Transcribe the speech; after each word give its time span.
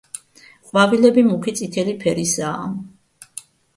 ყვავილები 0.69 1.23
მუქი 1.29 1.55
წითელი 1.59 1.95
ფერისაა. 2.05 2.67